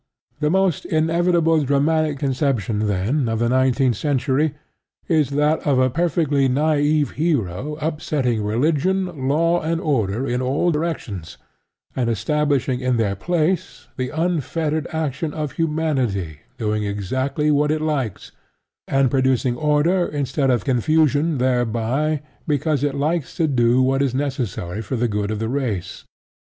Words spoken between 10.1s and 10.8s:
in all